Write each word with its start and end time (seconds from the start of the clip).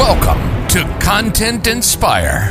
Welcome 0.00 0.66
to 0.68 0.98
Content 0.98 1.66
Inspire, 1.66 2.48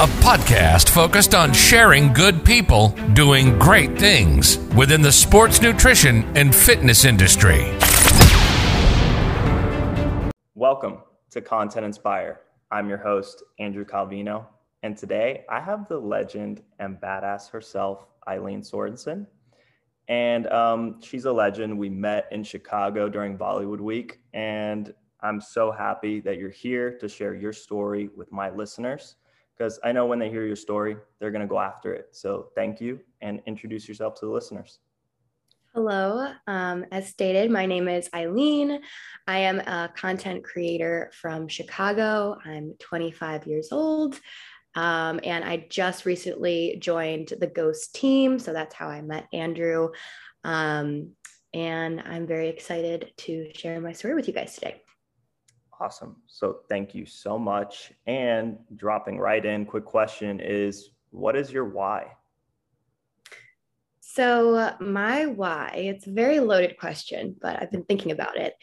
a 0.00 0.08
podcast 0.18 0.90
focused 0.90 1.32
on 1.32 1.52
sharing 1.52 2.12
good 2.12 2.44
people 2.44 2.88
doing 3.12 3.56
great 3.56 3.96
things 3.96 4.58
within 4.74 5.00
the 5.00 5.12
sports 5.12 5.62
nutrition 5.62 6.24
and 6.36 6.52
fitness 6.52 7.04
industry. 7.04 7.72
Welcome 10.56 10.98
to 11.30 11.40
Content 11.40 11.86
Inspire. 11.86 12.40
I'm 12.72 12.88
your 12.88 12.98
host, 12.98 13.44
Andrew 13.60 13.84
Calvino, 13.84 14.46
and 14.82 14.96
today 14.96 15.44
I 15.48 15.60
have 15.60 15.86
the 15.86 16.00
legend 16.00 16.64
and 16.80 17.00
badass 17.00 17.48
herself, 17.48 18.08
Eileen 18.26 18.60
Sorensen. 18.60 19.28
And 20.08 20.48
um, 20.48 21.00
she's 21.00 21.26
a 21.26 21.32
legend. 21.32 21.78
We 21.78 21.90
met 21.90 22.26
in 22.32 22.42
Chicago 22.42 23.08
during 23.08 23.38
Bollywood 23.38 23.78
Week, 23.78 24.18
and 24.34 24.92
I'm 25.22 25.40
so 25.40 25.70
happy 25.70 26.20
that 26.20 26.38
you're 26.38 26.50
here 26.50 26.98
to 26.98 27.08
share 27.08 27.34
your 27.34 27.52
story 27.52 28.10
with 28.16 28.32
my 28.32 28.50
listeners 28.50 29.16
because 29.56 29.78
I 29.84 29.92
know 29.92 30.06
when 30.06 30.18
they 30.18 30.28
hear 30.28 30.44
your 30.44 30.56
story, 30.56 30.96
they're 31.20 31.30
going 31.30 31.42
to 31.42 31.48
go 31.48 31.60
after 31.60 31.94
it. 31.94 32.08
So 32.12 32.48
thank 32.56 32.80
you 32.80 32.98
and 33.20 33.40
introduce 33.46 33.86
yourself 33.86 34.18
to 34.20 34.26
the 34.26 34.32
listeners. 34.32 34.80
Hello. 35.74 36.32
Um, 36.48 36.84
as 36.90 37.08
stated, 37.08 37.50
my 37.50 37.64
name 37.64 37.88
is 37.88 38.10
Eileen. 38.14 38.80
I 39.26 39.38
am 39.38 39.60
a 39.60 39.90
content 39.96 40.44
creator 40.44 41.10
from 41.14 41.48
Chicago. 41.48 42.36
I'm 42.44 42.74
25 42.80 43.46
years 43.46 43.68
old. 43.72 44.20
Um, 44.74 45.20
and 45.22 45.44
I 45.44 45.66
just 45.70 46.04
recently 46.04 46.78
joined 46.80 47.32
the 47.38 47.46
Ghost 47.46 47.94
team. 47.94 48.38
So 48.38 48.52
that's 48.52 48.74
how 48.74 48.88
I 48.88 49.00
met 49.02 49.28
Andrew. 49.32 49.90
Um, 50.44 51.12
and 51.54 52.00
I'm 52.00 52.26
very 52.26 52.48
excited 52.48 53.12
to 53.18 53.50
share 53.54 53.80
my 53.80 53.92
story 53.92 54.14
with 54.14 54.28
you 54.28 54.34
guys 54.34 54.54
today. 54.54 54.82
Awesome. 55.82 56.14
So 56.28 56.60
thank 56.68 56.94
you 56.94 57.04
so 57.04 57.36
much. 57.36 57.92
And 58.06 58.56
dropping 58.76 59.18
right 59.18 59.44
in, 59.44 59.66
quick 59.66 59.84
question 59.84 60.38
is 60.38 60.90
what 61.10 61.34
is 61.34 61.50
your 61.50 61.64
why? 61.64 62.12
So, 64.00 64.76
my 64.78 65.26
why, 65.26 65.72
it's 65.74 66.06
a 66.06 66.12
very 66.12 66.38
loaded 66.38 66.78
question, 66.78 67.34
but 67.40 67.60
I've 67.60 67.72
been 67.72 67.84
thinking 67.84 68.12
about 68.12 68.36
it. 68.36 68.54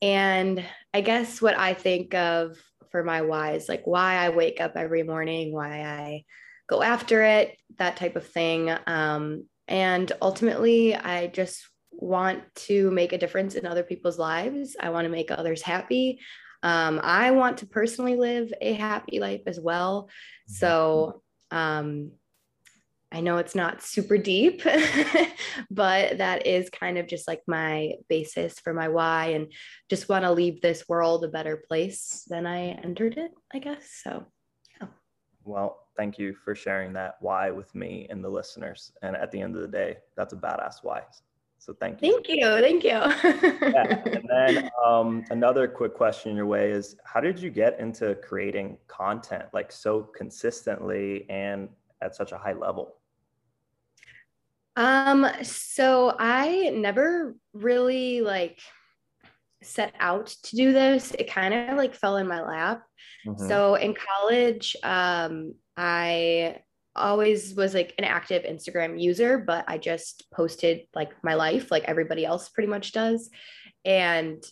And 0.00 0.64
I 0.94 1.00
guess 1.00 1.42
what 1.42 1.58
I 1.58 1.74
think 1.74 2.14
of 2.14 2.56
for 2.92 3.02
my 3.02 3.22
why 3.22 3.54
is 3.54 3.68
like 3.68 3.82
why 3.84 4.14
I 4.14 4.28
wake 4.28 4.60
up 4.60 4.74
every 4.76 5.02
morning, 5.02 5.52
why 5.52 5.80
I 5.82 6.24
go 6.68 6.82
after 6.82 7.22
it, 7.24 7.56
that 7.78 7.96
type 7.96 8.14
of 8.14 8.28
thing. 8.28 8.70
Um, 8.86 9.46
and 9.66 10.12
ultimately, 10.22 10.94
I 10.94 11.26
just 11.26 11.66
want 11.90 12.42
to 12.54 12.92
make 12.92 13.12
a 13.12 13.18
difference 13.18 13.56
in 13.56 13.66
other 13.66 13.82
people's 13.82 14.20
lives. 14.20 14.76
I 14.78 14.90
want 14.90 15.06
to 15.06 15.10
make 15.10 15.32
others 15.32 15.62
happy. 15.62 16.20
Um, 16.62 17.00
I 17.02 17.30
want 17.30 17.58
to 17.58 17.66
personally 17.66 18.16
live 18.16 18.52
a 18.60 18.74
happy 18.74 19.18
life 19.18 19.42
as 19.46 19.58
well. 19.58 20.10
So 20.46 21.22
um, 21.50 22.12
I 23.12 23.20
know 23.20 23.38
it's 23.38 23.54
not 23.56 23.82
super 23.82 24.18
deep, 24.18 24.62
but 25.70 26.18
that 26.18 26.46
is 26.46 26.70
kind 26.70 26.96
of 26.96 27.08
just 27.08 27.26
like 27.26 27.42
my 27.46 27.94
basis 28.08 28.60
for 28.60 28.72
my 28.72 28.88
why 28.88 29.26
and 29.28 29.52
just 29.88 30.08
want 30.08 30.24
to 30.24 30.30
leave 30.30 30.60
this 30.60 30.88
world 30.88 31.24
a 31.24 31.28
better 31.28 31.56
place 31.56 32.24
than 32.28 32.46
I 32.46 32.68
entered 32.68 33.16
it, 33.16 33.32
I 33.52 33.58
guess. 33.58 34.00
So, 34.04 34.26
yeah. 34.80 34.88
Well, 35.44 35.88
thank 35.96 36.18
you 36.18 36.34
for 36.44 36.54
sharing 36.54 36.92
that 36.92 37.16
why 37.20 37.50
with 37.50 37.74
me 37.74 38.06
and 38.10 38.22
the 38.22 38.28
listeners. 38.28 38.92
And 39.02 39.16
at 39.16 39.32
the 39.32 39.40
end 39.40 39.56
of 39.56 39.62
the 39.62 39.68
day, 39.68 39.96
that's 40.16 40.32
a 40.32 40.36
badass 40.36 40.76
why. 40.82 41.02
So 41.60 41.74
thank 41.74 42.00
you. 42.00 42.12
Thank 42.12 42.28
you. 42.28 42.46
Thank 42.60 42.84
you. 42.84 42.90
yeah. 42.90 44.02
And 44.06 44.28
then 44.28 44.70
um, 44.82 45.24
another 45.30 45.68
quick 45.68 45.94
question 45.94 46.30
in 46.30 46.36
your 46.36 46.46
way 46.46 46.70
is 46.70 46.96
how 47.04 47.20
did 47.20 47.38
you 47.38 47.50
get 47.50 47.78
into 47.78 48.14
creating 48.16 48.78
content 48.88 49.44
like 49.52 49.70
so 49.70 50.02
consistently 50.02 51.28
and 51.28 51.68
at 52.00 52.16
such 52.16 52.32
a 52.32 52.38
high 52.38 52.54
level? 52.54 52.96
Um, 54.76 55.26
so 55.42 56.16
I 56.18 56.70
never 56.74 57.34
really 57.52 58.22
like 58.22 58.58
set 59.62 59.94
out 60.00 60.28
to 60.44 60.56
do 60.56 60.72
this. 60.72 61.12
It 61.12 61.30
kind 61.30 61.52
of 61.52 61.76
like 61.76 61.94
fell 61.94 62.16
in 62.16 62.26
my 62.26 62.40
lap. 62.40 62.84
Mm-hmm. 63.26 63.48
So 63.48 63.74
in 63.74 63.94
college, 63.94 64.76
um, 64.82 65.56
I 65.76 66.62
always 66.96 67.54
was 67.54 67.74
like 67.74 67.94
an 67.98 68.04
active 68.04 68.42
Instagram 68.44 69.00
user, 69.00 69.38
but 69.38 69.64
I 69.68 69.78
just 69.78 70.30
posted 70.32 70.82
like 70.94 71.12
my 71.22 71.34
life, 71.34 71.70
like 71.70 71.84
everybody 71.84 72.24
else 72.24 72.48
pretty 72.48 72.68
much 72.68 72.92
does. 72.92 73.30
And 73.84 74.42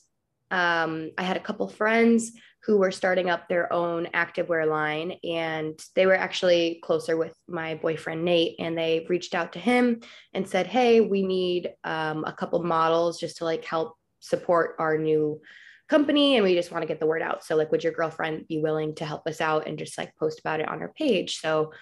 um, 0.51 1.11
I 1.19 1.23
had 1.23 1.37
a 1.37 1.41
couple 1.41 1.69
friends 1.69 2.33
who 2.65 2.79
were 2.79 2.91
starting 2.91 3.31
up 3.31 3.49
their 3.49 3.73
own 3.73 4.07
activewear 4.15 4.69
line, 4.69 5.13
and 5.25 5.79
they 5.95 6.07
were 6.07 6.15
actually 6.15 6.81
closer 6.83 7.17
with 7.17 7.35
my 7.47 7.77
boyfriend 7.77 8.25
Nate. 8.25 8.57
And 8.59 8.77
they 8.77 9.07
reached 9.09 9.35
out 9.35 9.53
to 9.55 9.59
him 9.59 10.01
and 10.35 10.49
said, 10.49 10.67
"Hey, 10.67 11.01
we 11.01 11.23
need 11.23 11.73
um, 11.85 12.25
a 12.25 12.33
couple 12.33 12.63
models 12.63 13.19
just 13.19 13.39
to 13.39 13.45
like 13.45 13.65
help 13.65 13.97
support 14.21 14.77
our 14.79 14.99
new." 14.99 15.41
company 15.89 16.37
and 16.37 16.45
we 16.45 16.55
just 16.55 16.71
want 16.71 16.83
to 16.83 16.87
get 16.87 17.01
the 17.01 17.07
word 17.07 17.23
out 17.23 17.43
so 17.43 17.57
like 17.57 17.73
would 17.73 17.83
your 17.83 17.95
girlfriend 17.95 18.47
be 18.47 18.59
willing 18.59 18.95
to 18.95 19.07
help 19.07 19.27
us 19.27 19.41
out 19.41 19.67
and 19.67 19.79
just 19.79 19.97
like 19.97 20.15
post 20.17 20.39
about 20.39 20.61
it 20.61 20.69
on 20.69 20.81
her 20.81 20.93
page 20.95 21.41
so 21.41 21.73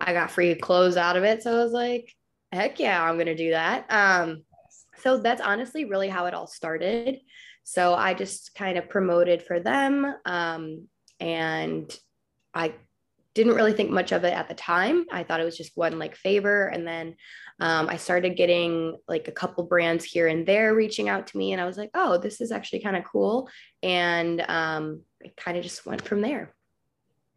I 0.00 0.12
got 0.12 0.30
free 0.30 0.54
clothes 0.54 0.96
out 0.96 1.16
of 1.16 1.24
it. 1.24 1.42
So 1.42 1.58
I 1.58 1.62
was 1.62 1.72
like, 1.72 2.12
heck 2.52 2.78
yeah, 2.78 3.02
I'm 3.02 3.16
going 3.16 3.26
to 3.26 3.36
do 3.36 3.50
that. 3.50 3.86
Um, 3.90 4.42
so 4.98 5.18
that's 5.18 5.40
honestly 5.40 5.84
really 5.84 6.08
how 6.08 6.26
it 6.26 6.34
all 6.34 6.46
started. 6.46 7.20
So 7.64 7.94
I 7.94 8.14
just 8.14 8.54
kind 8.54 8.78
of 8.78 8.88
promoted 8.88 9.42
for 9.42 9.60
them. 9.60 10.14
Um, 10.24 10.88
and 11.20 11.94
I 12.54 12.74
didn't 13.34 13.54
really 13.54 13.72
think 13.74 13.90
much 13.90 14.12
of 14.12 14.24
it 14.24 14.32
at 14.32 14.48
the 14.48 14.54
time. 14.54 15.04
I 15.10 15.22
thought 15.22 15.40
it 15.40 15.44
was 15.44 15.56
just 15.56 15.76
one 15.76 15.98
like 15.98 16.16
favor. 16.16 16.68
And 16.68 16.86
then 16.86 17.16
um, 17.60 17.88
I 17.88 17.96
started 17.96 18.36
getting 18.36 18.96
like 19.08 19.28
a 19.28 19.32
couple 19.32 19.64
brands 19.64 20.04
here 20.04 20.28
and 20.28 20.46
there 20.46 20.74
reaching 20.74 21.08
out 21.08 21.26
to 21.28 21.36
me. 21.36 21.52
And 21.52 21.60
I 21.60 21.66
was 21.66 21.76
like, 21.76 21.90
oh, 21.94 22.16
this 22.18 22.40
is 22.40 22.50
actually 22.50 22.80
kind 22.80 22.96
of 22.96 23.04
cool. 23.04 23.48
And 23.82 24.40
um, 24.48 25.02
it 25.20 25.36
kind 25.36 25.56
of 25.58 25.62
just 25.62 25.84
went 25.84 26.02
from 26.02 26.22
there. 26.22 26.54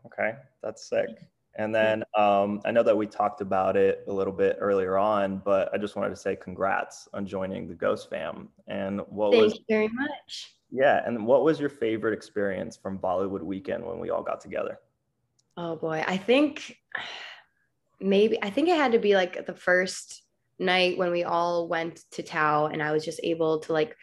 Okay, 0.06 0.38
that's 0.64 0.88
sick. 0.88 1.10
And 1.56 1.74
then 1.74 2.04
um, 2.18 2.62
I 2.64 2.72
know 2.72 2.84
that 2.84 2.96
we 2.96 3.06
talked 3.06 3.42
about 3.42 3.76
it 3.76 4.04
a 4.08 4.14
little 4.14 4.32
bit 4.32 4.58
earlier 4.60 4.98
on, 4.98 5.42
but 5.44 5.74
I 5.74 5.78
just 5.78 5.96
wanted 5.96 6.12
to 6.12 6.16
say 6.16 6.36
congrats 6.36 7.10
on 7.14 7.26
joining 7.26 7.68
the 7.68 7.74
Ghost 7.74 8.10
Fam. 8.10 8.50
And 8.68 9.02
what 9.10 9.32
Thank 9.32 9.44
was 9.44 9.56
you 9.56 9.64
very 9.68 9.90
much. 9.90 10.56
Yeah, 10.72 11.02
and 11.06 11.26
what 11.26 11.44
was 11.44 11.60
your 11.60 11.70
favorite 11.70 12.14
experience 12.14 12.78
from 12.78 13.00
Bollywood 13.00 13.42
weekend 13.42 13.84
when 13.84 14.00
we 14.00 14.12
all 14.12 14.22
got 14.22 14.40
together? 14.40 14.80
Oh 15.58 15.76
boy, 15.76 16.04
I 16.08 16.18
think 16.18 16.78
maybe 18.00 18.42
I 18.42 18.50
think 18.50 18.70
it 18.70 18.78
had 18.78 18.92
to 18.92 19.00
be 19.00 19.16
like 19.16 19.46
the 19.46 19.54
first 19.54 20.24
night 20.60 20.98
when 20.98 21.12
we 21.12 21.24
all 21.24 21.68
went 21.68 22.04
to 22.12 22.24
Tao, 22.24 22.68
and 22.68 22.84
I 22.84 22.92
was 22.92 23.04
just 23.04 23.20
able 23.24 23.60
to 23.62 23.74
like 23.74 23.96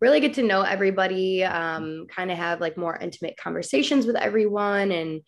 really 0.00 0.20
get 0.20 0.34
to 0.34 0.42
know 0.42 0.62
everybody, 0.62 1.44
um, 1.44 2.06
kind 2.08 2.30
of 2.30 2.38
have 2.38 2.60
like 2.60 2.76
more 2.76 2.96
intimate 2.96 3.36
conversations 3.36 4.06
with 4.06 4.16
everyone, 4.16 4.92
and 4.92 5.20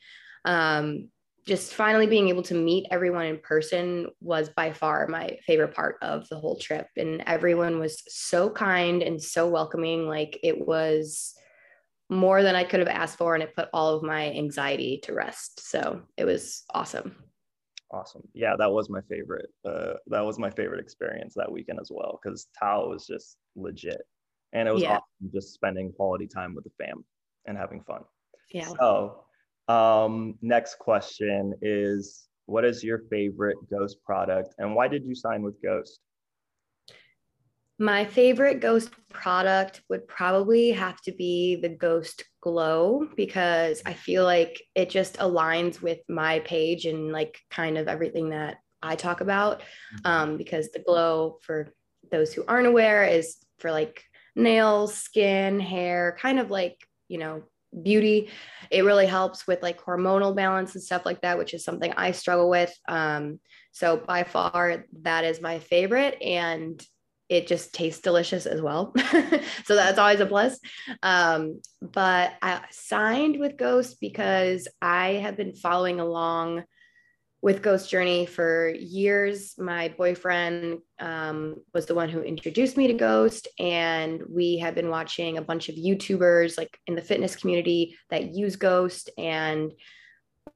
um, 0.44 1.09
just 1.47 1.75
finally 1.75 2.09
being 2.09 2.29
able 2.29 2.43
to 2.43 2.55
meet 2.55 2.87
everyone 2.91 3.27
in 3.27 3.39
person 3.39 4.09
was 4.21 4.49
by 4.51 4.73
far 4.73 5.07
my 5.07 5.39
favorite 5.47 5.75
part 5.75 5.97
of 6.03 6.29
the 6.29 6.39
whole 6.39 6.59
trip. 6.59 6.89
And 6.97 7.23
everyone 7.27 7.79
was 7.79 8.03
so 8.09 8.51
kind 8.51 9.01
and 9.03 9.23
so 9.23 9.49
welcoming. 9.49 10.09
Like 10.09 10.39
it 10.43 10.67
was 10.67 11.34
more 12.11 12.43
than 12.43 12.57
I 12.57 12.65
could 12.65 12.81
have 12.81 12.89
asked 12.89 13.17
for. 13.17 13.34
And 13.34 13.45
it 13.45 13.55
put 13.55 13.69
all 13.73 13.95
of 13.95 14.03
my 14.03 14.33
anxiety 14.33 15.01
to 15.05 15.15
rest. 15.15 15.71
So 15.71 16.03
it 16.17 16.25
was 16.25 16.65
awesome. 16.75 17.15
Awesome. 17.93 18.23
Yeah, 18.34 18.57
that 18.59 18.73
was 18.73 18.91
my 18.91 19.01
favorite. 19.09 19.49
Uh, 19.65 19.95
that 20.09 20.25
was 20.25 20.41
my 20.41 20.51
favorite 20.51 20.81
experience 20.81 21.34
that 21.37 21.51
weekend 21.51 21.78
as 21.81 21.93
well 21.95 22.19
because 22.21 22.49
Tao 22.59 22.89
was 22.89 23.07
just 23.07 23.37
legit. 23.55 24.03
And 24.53 24.69
it 24.69 24.75
was 24.75 24.83
yeah. 24.83 24.95
awesome 24.95 25.31
just 25.33 25.55
spending 25.55 25.93
quality 25.93 26.27
time 26.27 26.57
with 26.57 26.65
the 26.65 26.71
fam 26.77 27.05
and 27.47 27.57
having 27.57 27.84
fun. 27.84 28.03
Yeah. 28.51 28.66
So 28.81 29.26
um, 29.68 30.34
next 30.42 30.78
question 30.78 31.54
is 31.63 32.28
What 32.47 32.65
is 32.65 32.84
your 32.84 33.03
favorite 33.10 33.57
Ghost 33.71 33.98
product 34.04 34.54
and 34.59 34.74
why 34.74 34.89
did 34.89 35.04
you 35.04 35.15
sign 35.15 35.42
with 35.42 35.60
Ghost? 35.63 36.01
My 37.78 38.07
favorite 38.07 38.60
Ghost 38.60 38.91
product 39.10 39.83
would 39.91 40.09
probably 40.09 40.71
have 40.71 40.98
to 41.03 41.13
be 41.13 41.57
the 41.57 41.68
Ghost 41.68 42.24
Glow 42.41 43.07
because 43.16 43.83
I 43.84 43.92
feel 43.92 44.24
like 44.24 44.63
it 44.74 44.89
just 44.89 45.18
aligns 45.18 45.83
with 45.83 45.98
my 46.09 46.39
page 46.41 46.86
and 46.86 47.12
like 47.12 47.39
kind 47.51 47.77
of 47.77 47.86
everything 47.86 48.30
that 48.30 48.59
I 48.83 48.97
talk 48.97 49.21
about. 49.21 49.60
Mm-hmm. 49.60 50.07
Um, 50.07 50.36
because 50.39 50.71
the 50.71 50.78
glow, 50.78 51.36
for 51.42 51.69
those 52.10 52.33
who 52.33 52.45
aren't 52.48 52.66
aware, 52.66 53.04
is 53.04 53.36
for 53.59 53.71
like 53.71 54.03
nails, 54.34 54.95
skin, 54.95 55.60
hair, 55.60 56.16
kind 56.19 56.39
of 56.39 56.51
like, 56.51 56.78
you 57.09 57.19
know, 57.19 57.42
beauty. 57.81 58.31
It 58.71 58.84
really 58.84 59.07
helps 59.07 59.47
with 59.47 59.63
like 59.63 59.81
hormonal 59.81 60.34
balance 60.34 60.75
and 60.75 60.83
stuff 60.83 61.07
like 61.07 61.23
that, 61.23 61.39
which 61.39 61.55
is 61.55 61.65
something 61.65 61.93
I 61.97 62.13
struggle 62.13 62.49
with. 62.49 62.75
Um, 62.89 63.41
so 63.73 63.97
by 63.97 64.25
far, 64.25 64.84
that 65.03 65.25
is 65.25 65.41
my 65.41 65.59
favorite. 65.59 66.21
And 66.23 66.83
it 67.28 67.47
just 67.47 67.75
tastes 67.75 68.01
delicious 68.01 68.47
as 68.47 68.61
well. 68.61 68.93
so 69.65 69.75
that's 69.75 69.99
always 69.99 70.21
a 70.21 70.27
plus. 70.27 70.59
Um, 71.03 71.61
but 71.83 72.33
I 72.41 72.63
signed 72.71 73.39
with 73.41 73.57
Ghost 73.57 73.97
because 74.01 74.69
I 74.81 75.15
have 75.15 75.37
been 75.37 75.55
following 75.55 75.99
along 75.99 76.65
with 77.42 77.62
Ghost 77.62 77.91
Journey 77.91 78.27
for 78.27 78.68
years. 78.68 79.54
My 79.59 79.88
boyfriend 79.97 80.78
um, 80.98 81.56
was 81.74 81.86
the 81.86 81.94
one 81.94 82.09
who 82.09 82.22
introduced 82.22 82.77
me 82.77 82.86
to 82.86 82.94
Ghost, 82.94 83.48
and 83.59 84.22
we 84.28 84.59
have 84.59 84.74
been 84.74 84.91
watching 84.91 85.38
a 85.38 85.42
bunch 85.42 85.68
of 85.68 85.77
YouTubers 85.77 86.59
like 86.59 86.78
in 86.86 86.94
the 86.94 87.03
fitness 87.03 87.36
community 87.36 87.97
that 88.10 88.34
use 88.34 88.56
Ghost. 88.56 89.10
And 89.18 89.72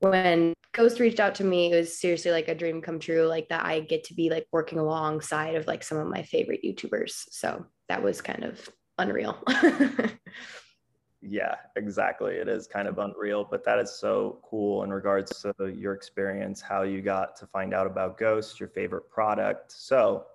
when 0.00 0.54
Ghost 0.72 1.00
reached 1.00 1.20
out 1.20 1.34
to 1.36 1.44
me, 1.44 1.72
it 1.72 1.76
was 1.76 2.00
seriously 2.00 2.30
like 2.30 2.48
a 2.48 2.54
dream 2.54 2.80
come 2.80 2.98
true, 2.98 3.26
like 3.26 3.48
that 3.48 3.64
I 3.64 3.80
get 3.80 4.04
to 4.04 4.14
be 4.14 4.30
like 4.30 4.46
working 4.52 4.78
alongside 4.78 5.56
of 5.56 5.66
like 5.66 5.82
some 5.82 5.98
of 5.98 6.08
my 6.08 6.22
favorite 6.22 6.60
YouTubers. 6.64 7.24
So 7.30 7.66
that 7.88 8.02
was 8.02 8.20
kind 8.20 8.44
of 8.44 8.68
unreal. 8.98 9.42
yeah, 11.30 11.54
exactly. 11.76 12.34
It 12.34 12.48
is 12.48 12.66
kind 12.66 12.88
of 12.88 12.98
unreal, 12.98 13.46
but 13.48 13.64
that 13.64 13.78
is 13.78 13.92
so 13.92 14.40
cool 14.42 14.82
in 14.82 14.92
regards 14.92 15.40
to 15.42 15.68
your 15.68 15.92
experience, 15.92 16.60
how 16.60 16.82
you 16.82 17.02
got 17.02 17.36
to 17.36 17.46
find 17.46 17.72
out 17.72 17.86
about 17.86 18.18
Ghost, 18.18 18.58
your 18.58 18.68
favorite 18.68 19.08
product. 19.08 19.70
So, 19.70 20.26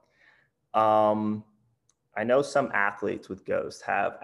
um, 0.74 1.44
I 2.16 2.24
know 2.24 2.42
some 2.42 2.72
athletes 2.74 3.28
with 3.28 3.46
Ghost 3.46 3.82
have 3.82 4.20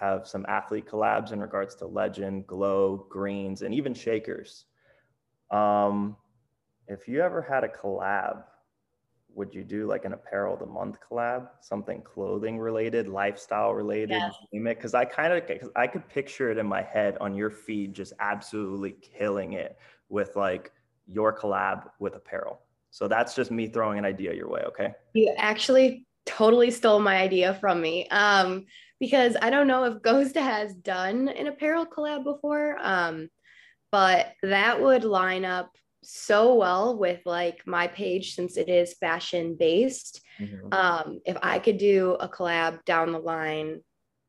have 0.00 0.26
some 0.26 0.44
athlete 0.48 0.86
collabs 0.86 1.30
in 1.30 1.40
regards 1.40 1.76
to 1.76 1.86
Legend, 1.86 2.44
Glow, 2.48 3.06
Greens, 3.08 3.62
and 3.62 3.72
even 3.72 3.94
Shakers. 3.94 4.64
Um, 5.52 6.16
if 6.88 7.06
you 7.06 7.22
ever 7.22 7.40
had 7.40 7.62
a 7.62 7.68
collab, 7.68 8.42
would 9.36 9.54
you 9.54 9.62
do 9.62 9.86
like 9.86 10.06
an 10.06 10.14
apparel 10.14 10.54
of 10.54 10.60
the 10.60 10.66
month 10.66 10.96
collab, 10.98 11.48
something 11.60 12.00
clothing 12.00 12.58
related, 12.58 13.06
lifestyle 13.06 13.74
related. 13.74 14.22
Because 14.50 14.94
I 14.94 15.04
kind 15.04 15.32
of 15.32 15.70
I 15.76 15.86
could 15.86 16.08
picture 16.08 16.50
it 16.50 16.56
in 16.56 16.66
my 16.66 16.82
head 16.82 17.18
on 17.20 17.34
your 17.34 17.50
feed, 17.50 17.94
just 17.94 18.14
absolutely 18.18 18.96
killing 19.02 19.52
it 19.52 19.78
with 20.08 20.36
like 20.36 20.72
your 21.06 21.36
collab 21.36 21.90
with 21.98 22.16
apparel. 22.16 22.60
So 22.90 23.08
that's 23.08 23.34
just 23.34 23.50
me 23.50 23.68
throwing 23.68 23.98
an 23.98 24.06
idea 24.06 24.32
your 24.32 24.48
way. 24.48 24.62
Okay. 24.68 24.94
You 25.12 25.34
actually 25.36 26.06
totally 26.24 26.70
stole 26.70 26.98
my 26.98 27.16
idea 27.16 27.54
from 27.60 27.82
me. 27.82 28.08
Um, 28.08 28.64
because 28.98 29.36
I 29.42 29.50
don't 29.50 29.66
know 29.66 29.84
if 29.84 30.02
Ghost 30.02 30.34
has 30.36 30.74
done 30.74 31.28
an 31.28 31.46
apparel 31.46 31.84
collab 31.84 32.24
before. 32.24 32.78
Um, 32.80 33.28
but 33.92 34.32
that 34.42 34.80
would 34.80 35.04
line 35.04 35.44
up 35.44 35.76
so 36.02 36.54
well 36.54 36.96
with 36.96 37.20
like 37.24 37.66
my 37.66 37.86
page 37.88 38.34
since 38.34 38.56
it 38.56 38.68
is 38.68 38.94
fashion 38.94 39.56
based. 39.58 40.20
Mm-hmm. 40.40 40.72
Um, 40.72 41.20
if 41.24 41.36
I 41.42 41.58
could 41.58 41.78
do 41.78 42.12
a 42.20 42.28
collab 42.28 42.84
down 42.84 43.12
the 43.12 43.18
line, 43.18 43.80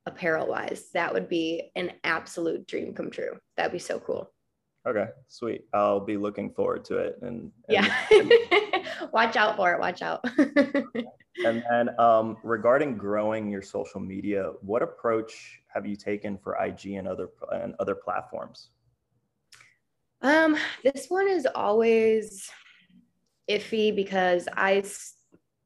apparel 0.05 0.47
wise, 0.47 0.89
that 0.93 1.13
would 1.13 1.29
be 1.29 1.71
an 1.75 1.91
absolute 2.03 2.67
dream 2.67 2.93
come 2.93 3.11
true. 3.11 3.37
That'd 3.55 3.73
be 3.73 3.79
so 3.79 3.99
cool. 3.99 4.31
Okay, 4.87 5.07
sweet. 5.27 5.65
I'll 5.73 5.99
be 5.99 6.15
looking 6.15 6.49
forward 6.53 6.85
to 6.85 6.97
it. 6.97 7.19
And, 7.21 7.51
and 7.67 7.91
yeah, 8.11 8.89
watch 9.11 9.35
out 9.35 9.57
for 9.57 9.73
it. 9.73 9.79
Watch 9.81 10.01
out. 10.01 10.23
and 10.37 11.63
then 11.69 11.99
um, 11.99 12.37
regarding 12.41 12.97
growing 12.97 13.49
your 13.49 13.61
social 13.61 13.99
media, 13.99 14.51
what 14.61 14.81
approach 14.81 15.59
have 15.73 15.85
you 15.85 15.97
taken 15.97 16.37
for 16.37 16.55
IG 16.63 16.93
and 16.93 17.05
other 17.05 17.29
and 17.51 17.75
other 17.79 17.95
platforms? 17.95 18.69
Um, 20.21 20.57
this 20.83 21.07
one 21.09 21.27
is 21.27 21.47
always 21.53 22.49
iffy 23.49 23.95
because 23.95 24.47
I 24.55 24.83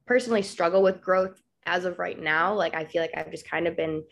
personally 0.06 0.42
struggle 0.42 0.82
with 0.82 1.00
growth 1.00 1.40
as 1.66 1.84
of 1.84 1.98
right 1.98 2.20
now. 2.20 2.54
Like 2.54 2.74
I 2.74 2.84
feel 2.84 3.02
like 3.02 3.12
I've 3.16 3.30
just 3.30 3.48
kind 3.48 3.66
of 3.66 3.76
been 3.76 4.04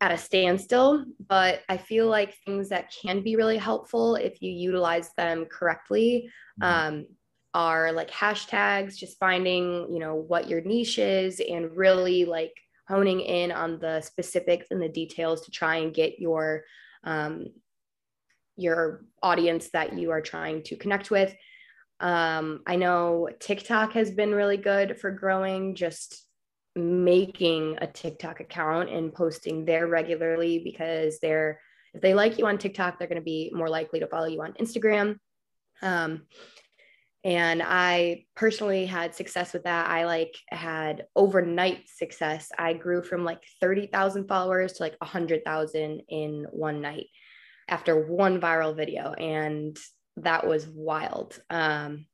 at 0.00 0.12
a 0.12 0.18
standstill, 0.18 1.04
but 1.26 1.62
I 1.68 1.78
feel 1.78 2.06
like 2.06 2.36
things 2.44 2.68
that 2.68 2.92
can 3.02 3.22
be 3.22 3.36
really 3.36 3.56
helpful 3.56 4.16
if 4.16 4.42
you 4.42 4.52
utilize 4.52 5.10
them 5.16 5.46
correctly 5.46 6.30
mm-hmm. 6.60 6.96
um, 6.96 7.06
are 7.54 7.92
like 7.92 8.10
hashtags, 8.10 8.96
just 8.96 9.18
finding, 9.18 9.88
you 9.90 9.98
know, 9.98 10.14
what 10.14 10.48
your 10.48 10.60
niche 10.60 10.98
is 10.98 11.40
and 11.40 11.74
really 11.74 12.26
like 12.26 12.52
honing 12.88 13.20
in 13.20 13.50
on 13.50 13.78
the 13.78 14.00
specifics 14.02 14.66
and 14.70 14.80
the 14.80 14.88
details 14.88 15.40
to 15.42 15.50
try 15.50 15.76
and 15.76 15.94
get 15.94 16.20
your 16.20 16.64
um, 17.04 17.46
your 18.56 19.04
audience 19.22 19.70
that 19.70 19.98
you 19.98 20.10
are 20.10 20.20
trying 20.20 20.62
to 20.64 20.76
connect 20.76 21.10
with. 21.10 21.34
Um, 22.00 22.60
I 22.66 22.76
know 22.76 23.28
TikTok 23.40 23.92
has 23.92 24.10
been 24.10 24.34
really 24.34 24.56
good 24.56 24.98
for 25.00 25.10
growing, 25.10 25.74
just 25.74 26.24
making 26.74 27.78
a 27.80 27.86
TikTok 27.86 28.40
account 28.40 28.90
and 28.90 29.12
posting 29.12 29.64
there 29.64 29.86
regularly 29.86 30.60
because 30.62 31.18
they're 31.20 31.60
if 31.94 32.02
they 32.02 32.12
like 32.12 32.36
you 32.36 32.46
on 32.46 32.58
TikTok, 32.58 32.98
they're 32.98 33.08
going 33.08 33.20
to 33.20 33.24
be 33.24 33.50
more 33.54 33.70
likely 33.70 34.00
to 34.00 34.06
follow 34.06 34.26
you 34.26 34.42
on 34.42 34.52
Instagram. 34.54 35.18
Um, 35.80 36.26
and 37.24 37.62
I 37.64 38.26
personally 38.36 38.84
had 38.84 39.14
success 39.14 39.54
with 39.54 39.64
that. 39.64 39.88
I 39.88 40.04
like 40.04 40.36
had 40.48 41.06
overnight 41.16 41.88
success. 41.88 42.50
I 42.56 42.74
grew 42.74 43.02
from 43.02 43.24
like 43.24 43.42
30,000 43.60 44.28
followers 44.28 44.74
to 44.74 44.82
like 44.82 44.94
100,000 44.98 46.02
in 46.08 46.46
one 46.50 46.82
night 46.82 47.06
after 47.68 48.06
one 48.06 48.40
viral 48.40 48.76
video. 48.76 49.12
And 49.12 49.78
that 50.18 50.46
was 50.46 50.66
wild. 50.66 51.40
Um, 51.50 52.06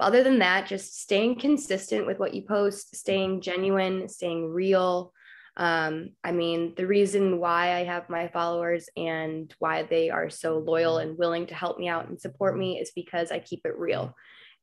other 0.00 0.22
than 0.22 0.38
that, 0.38 0.68
just 0.68 1.00
staying 1.00 1.40
consistent 1.40 2.06
with 2.06 2.18
what 2.18 2.34
you 2.34 2.42
post, 2.42 2.94
staying 2.94 3.40
genuine, 3.40 4.08
staying 4.08 4.48
real. 4.48 5.12
Um, 5.56 6.10
I 6.22 6.30
mean, 6.30 6.74
the 6.76 6.86
reason 6.86 7.40
why 7.40 7.74
I 7.74 7.84
have 7.84 8.08
my 8.08 8.28
followers 8.28 8.88
and 8.96 9.52
why 9.58 9.82
they 9.82 10.08
are 10.08 10.30
so 10.30 10.58
loyal 10.58 10.98
and 10.98 11.18
willing 11.18 11.46
to 11.48 11.54
help 11.54 11.78
me 11.78 11.88
out 11.88 12.08
and 12.08 12.20
support 12.20 12.56
me 12.56 12.78
is 12.78 12.92
because 12.94 13.32
I 13.32 13.40
keep 13.40 13.62
it 13.64 13.76
real. 13.76 14.14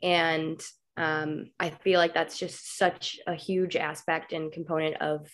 And 0.01 0.61
um, 0.95 1.47
I 1.59 1.69
feel 1.69 1.99
like 1.99 2.13
that's 2.13 2.39
just 2.39 2.77
such 2.77 3.19
a 3.27 3.35
huge 3.35 3.75
aspect 3.75 4.31
and 4.31 4.53
component 4.53 5.01
of 5.01 5.27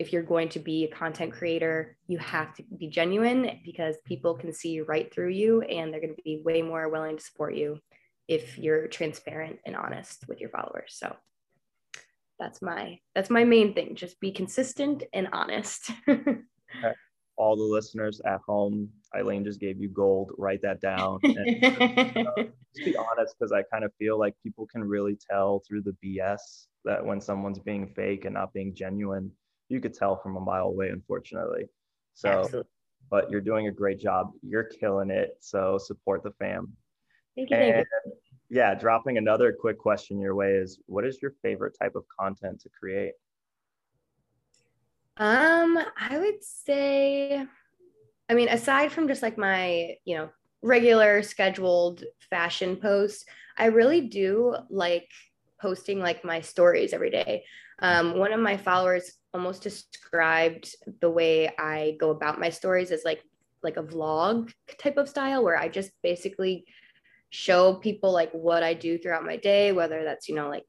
if 0.00 0.14
you're 0.14 0.22
going 0.22 0.48
to 0.48 0.58
be 0.58 0.84
a 0.84 0.88
content 0.88 1.30
creator, 1.30 1.94
you 2.08 2.16
have 2.16 2.54
to 2.54 2.62
be 2.78 2.88
genuine 2.88 3.60
because 3.62 3.96
people 4.06 4.34
can 4.34 4.50
see 4.50 4.80
right 4.80 5.12
through 5.12 5.28
you 5.28 5.60
and 5.60 5.92
they're 5.92 6.00
going 6.00 6.16
to 6.16 6.22
be 6.22 6.40
way 6.42 6.62
more 6.62 6.88
willing 6.88 7.18
to 7.18 7.22
support 7.22 7.54
you 7.54 7.78
if 8.26 8.56
you're 8.56 8.88
transparent 8.88 9.58
and 9.66 9.76
honest 9.76 10.24
with 10.26 10.40
your 10.40 10.48
followers. 10.48 10.96
So 10.96 11.14
that's 12.38 12.62
my 12.62 12.98
that's 13.14 13.28
my 13.28 13.44
main 13.44 13.74
thing. 13.74 13.94
Just 13.94 14.18
be 14.20 14.32
consistent 14.32 15.02
and 15.12 15.28
honest. 15.34 15.90
All 17.36 17.56
the 17.56 17.62
listeners 17.62 18.22
at 18.24 18.40
home, 18.46 18.88
Eileen 19.14 19.44
just 19.44 19.60
gave 19.60 19.78
you 19.78 19.90
gold. 19.90 20.32
Write 20.38 20.62
that 20.62 20.80
down. 20.80 21.18
And, 21.24 22.26
uh, 22.26 22.44
just 22.74 22.86
be 22.86 22.96
honest, 22.96 23.34
because 23.38 23.52
I 23.52 23.62
kind 23.70 23.84
of 23.84 23.92
feel 23.98 24.18
like 24.18 24.34
people 24.42 24.66
can 24.66 24.82
really 24.82 25.18
tell 25.30 25.62
through 25.68 25.82
the 25.82 25.96
BS 26.02 26.68
that 26.86 27.04
when 27.04 27.20
someone's 27.20 27.58
being 27.58 27.92
fake 27.94 28.24
and 28.24 28.34
not 28.34 28.54
being 28.54 28.74
genuine 28.74 29.30
you 29.70 29.80
could 29.80 29.94
tell 29.94 30.16
from 30.16 30.36
a 30.36 30.40
mile 30.40 30.66
away, 30.66 30.88
unfortunately. 30.88 31.64
So, 32.14 32.28
Absolutely. 32.28 32.70
but 33.10 33.30
you're 33.30 33.40
doing 33.40 33.68
a 33.68 33.72
great 33.72 34.00
job. 34.00 34.32
You're 34.42 34.64
killing 34.64 35.10
it. 35.10 35.36
So 35.40 35.78
support 35.78 36.22
the 36.22 36.32
fam. 36.32 36.76
Thank 37.36 37.50
you. 37.50 37.56
And, 37.56 37.74
thank 37.74 37.86
you. 38.06 38.12
Yeah, 38.50 38.74
dropping 38.74 39.16
another 39.16 39.52
quick 39.52 39.78
question 39.78 40.18
your 40.18 40.34
way 40.34 40.54
is 40.54 40.80
what 40.86 41.06
is 41.06 41.22
your 41.22 41.32
favorite 41.40 41.76
type 41.80 41.94
of 41.94 42.04
content 42.08 42.60
to 42.62 42.68
create? 42.68 43.12
Um, 45.16 45.78
I 45.96 46.18
would 46.18 46.42
say, 46.42 47.46
I 48.28 48.34
mean, 48.34 48.48
aside 48.48 48.90
from 48.90 49.06
just 49.06 49.22
like 49.22 49.38
my, 49.38 49.94
you 50.04 50.16
know, 50.16 50.30
regular 50.62 51.22
scheduled 51.22 52.04
fashion 52.28 52.76
posts, 52.76 53.24
I 53.56 53.66
really 53.66 54.00
do 54.00 54.56
like 54.68 55.08
posting 55.60 56.00
like 56.00 56.24
my 56.24 56.40
stories 56.40 56.92
every 56.92 57.10
day. 57.10 57.44
Um, 57.80 58.18
one 58.18 58.32
of 58.32 58.40
my 58.40 58.56
followers 58.56 59.12
almost 59.32 59.62
described 59.62 60.74
the 61.00 61.10
way 61.10 61.48
I 61.58 61.96
go 61.98 62.10
about 62.10 62.40
my 62.40 62.50
stories 62.50 62.90
as 62.90 63.04
like 63.04 63.22
like 63.62 63.76
a 63.76 63.82
vlog 63.82 64.52
type 64.78 64.96
of 64.96 65.08
style 65.08 65.44
where 65.44 65.56
I 65.56 65.68
just 65.68 65.90
basically 66.02 66.64
show 67.30 67.74
people 67.74 68.12
like 68.12 68.32
what 68.32 68.62
I 68.62 68.74
do 68.74 68.98
throughout 68.98 69.24
my 69.24 69.36
day, 69.36 69.72
whether 69.72 70.04
that's 70.04 70.28
you 70.28 70.34
know 70.34 70.48
like 70.48 70.64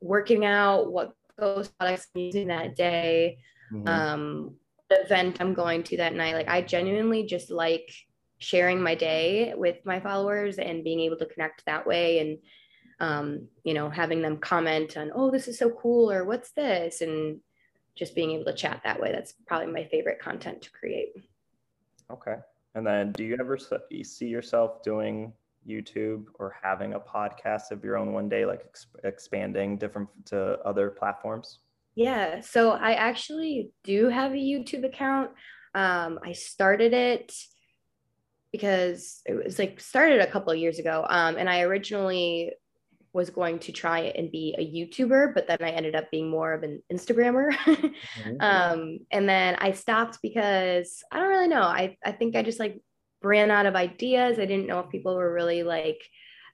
working 0.00 0.44
out, 0.44 0.92
what 0.92 1.12
ghost 1.38 1.76
products 1.78 2.08
I'm 2.14 2.22
using 2.22 2.48
that 2.48 2.76
day, 2.76 3.38
mm-hmm. 3.72 3.88
um, 3.88 4.56
the 4.90 5.00
event 5.02 5.38
I'm 5.40 5.54
going 5.54 5.82
to 5.84 5.98
that 5.98 6.14
night. 6.14 6.34
Like 6.34 6.48
I 6.48 6.62
genuinely 6.62 7.24
just 7.24 7.50
like 7.50 7.90
sharing 8.38 8.80
my 8.80 8.94
day 8.94 9.52
with 9.56 9.78
my 9.84 9.98
followers 10.00 10.58
and 10.58 10.84
being 10.84 11.00
able 11.00 11.16
to 11.16 11.26
connect 11.26 11.64
that 11.66 11.86
way 11.86 12.20
and 12.20 12.38
um, 13.00 13.48
you 13.64 13.74
know 13.74 13.88
having 13.88 14.22
them 14.22 14.38
comment 14.38 14.96
on 14.96 15.10
oh 15.14 15.30
this 15.30 15.48
is 15.48 15.58
so 15.58 15.70
cool 15.70 16.10
or 16.10 16.24
what's 16.24 16.50
this 16.52 17.00
and 17.00 17.40
just 17.98 18.14
being 18.14 18.30
able 18.30 18.44
to 18.44 18.54
chat 18.54 18.80
that 18.84 19.00
way. 19.00 19.10
That's 19.12 19.34
probably 19.46 19.72
my 19.72 19.84
favorite 19.84 20.20
content 20.20 20.62
to 20.62 20.70
create. 20.70 21.14
Okay. 22.10 22.36
And 22.74 22.86
then 22.86 23.12
do 23.12 23.24
you 23.24 23.36
ever 23.40 23.58
see 23.58 24.26
yourself 24.26 24.82
doing 24.82 25.32
YouTube 25.68 26.26
or 26.34 26.54
having 26.62 26.94
a 26.94 27.00
podcast 27.00 27.72
of 27.72 27.84
your 27.84 27.98
own 27.98 28.12
one 28.12 28.28
day, 28.28 28.46
like 28.46 28.62
ex- 28.64 28.86
expanding 29.02 29.76
different 29.76 30.08
to 30.26 30.58
other 30.64 30.90
platforms? 30.90 31.58
Yeah. 31.96 32.40
So 32.40 32.70
I 32.70 32.92
actually 32.92 33.72
do 33.82 34.08
have 34.08 34.32
a 34.32 34.36
YouTube 34.36 34.84
account. 34.84 35.30
Um, 35.74 36.20
I 36.24 36.32
started 36.32 36.92
it 36.92 37.34
because 38.52 39.20
it 39.26 39.44
was 39.44 39.58
like 39.58 39.80
started 39.80 40.20
a 40.20 40.30
couple 40.30 40.52
of 40.52 40.58
years 40.58 40.78
ago. 40.78 41.04
Um, 41.08 41.36
and 41.36 41.50
I 41.50 41.62
originally 41.62 42.52
was 43.12 43.30
going 43.30 43.58
to 43.60 43.72
try 43.72 44.00
and 44.00 44.30
be 44.30 44.54
a 44.58 44.64
YouTuber, 44.64 45.34
but 45.34 45.46
then 45.46 45.58
I 45.60 45.70
ended 45.70 45.94
up 45.94 46.10
being 46.10 46.28
more 46.28 46.52
of 46.52 46.62
an 46.62 46.82
Instagrammer. 46.92 47.52
mm-hmm. 47.52 48.36
um, 48.40 48.98
and 49.10 49.28
then 49.28 49.56
I 49.58 49.72
stopped 49.72 50.18
because 50.22 51.02
I 51.10 51.18
don't 51.18 51.28
really 51.28 51.48
know. 51.48 51.62
I, 51.62 51.96
I 52.04 52.12
think 52.12 52.36
I 52.36 52.42
just 52.42 52.60
like 52.60 52.80
ran 53.22 53.50
out 53.50 53.66
of 53.66 53.76
ideas. 53.76 54.38
I 54.38 54.44
didn't 54.44 54.66
know 54.66 54.80
if 54.80 54.90
people 54.90 55.14
were 55.16 55.32
really 55.32 55.62
like 55.62 56.00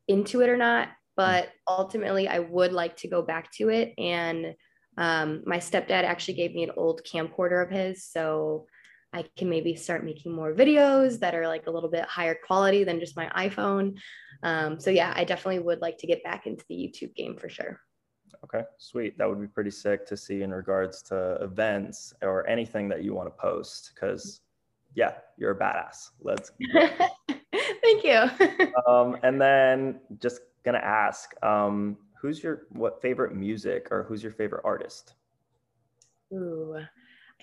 into 0.09 0.41
it 0.43 0.49
or 0.49 0.57
not. 0.57 0.89
But 1.17 1.51
ultimately, 1.69 2.27
I 2.27 2.41
would 2.41 2.73
like 2.73 2.97
to 2.99 3.09
go 3.09 3.23
back 3.23 3.53
to 3.53 3.69
it. 3.69 3.95
And 3.99 4.55
um, 4.97 5.43
my 5.47 5.59
stepdad 5.59 6.03
actually 6.03 6.35
gave 6.35 6.55
me 6.55 6.65
an 6.65 6.73
old 6.77 7.03
camcorder 7.05 7.65
of 7.65 7.71
his. 7.71 8.05
So 8.05 8.67
I 9.15 9.25
can 9.37 9.49
maybe 9.49 9.77
start 9.77 10.05
making 10.05 10.33
more 10.33 10.53
videos 10.53 11.21
that 11.21 11.37
are 11.37 11.47
like 11.47 11.69
a 11.69 11.71
little 11.71 11.89
bit 11.89 12.05
higher 12.05 12.35
quality 12.35 12.83
than 12.83 12.99
just 12.99 13.17
my 13.17 13.29
iPhone. 13.37 13.97
Um, 14.43 14.81
so 14.81 14.91
yeah, 14.91 15.13
I 15.15 15.23
definitely 15.23 15.61
would 15.61 15.81
like 15.81 15.97
to 15.99 16.09
get 16.09 16.25
back 16.25 16.47
into 16.47 16.65
the 16.69 16.75
YouTube 16.75 17.15
game 17.15 17.37
for 17.37 17.49
sure. 17.49 17.81
Okay, 18.43 18.65
sweet. 18.79 19.17
That 19.17 19.29
would 19.29 19.41
be 19.41 19.47
pretty 19.47 19.71
sick 19.71 20.05
to 20.07 20.17
see 20.17 20.43
in 20.43 20.51
regards 20.51 21.01
to 21.05 21.39
events 21.41 22.13
or 22.23 22.47
anything 22.49 22.89
that 22.89 23.05
you 23.05 23.15
want 23.15 23.29
to 23.29 23.41
post 23.41 23.93
because 23.95 24.41
yeah, 24.95 25.13
you're 25.39 25.53
a 25.53 25.59
badass. 25.59 26.11
Let's. 26.21 26.51
Thank 27.83 28.05
you. 28.05 28.29
um, 28.89 29.17
and 29.23 29.41
then 29.41 30.01
just 30.21 30.41
gonna 30.65 30.79
ask, 30.79 31.33
um, 31.45 31.97
who's 32.21 32.43
your 32.43 32.67
what 32.71 33.01
favorite 33.01 33.35
music 33.35 33.89
or 33.93 34.03
who's 34.03 34.25
your 34.25 34.33
favorite 34.33 34.63
artist? 34.65 35.15
Ooh, 36.33 36.79